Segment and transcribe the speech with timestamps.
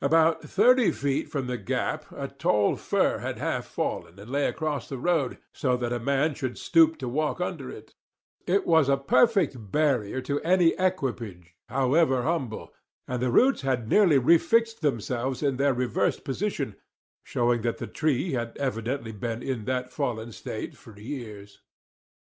[0.00, 4.88] About thirty feet from the gap a tall fir had half fallen, and lay across
[4.88, 7.92] the road, so that a man should stoop to walk under it;
[8.46, 12.72] it was a perfect barrier to any equipage, however humble,
[13.06, 16.76] and the roots had nearly refixed themselves in their reversed position,
[17.22, 21.60] showing that the tree had evidently been in that fallen state for years.